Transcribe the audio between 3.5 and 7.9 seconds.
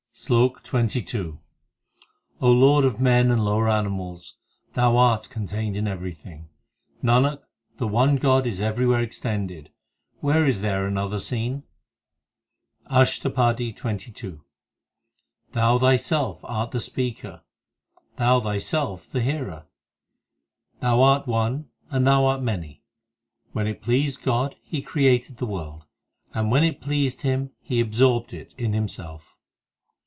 animals, Thou art contained in everything; Nanak, the